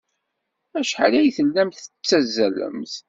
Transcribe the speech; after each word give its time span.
Acḥal 0.79 1.13
ay 1.19 1.29
tellamt 1.37 1.79
tettazzalemt? 1.83 2.93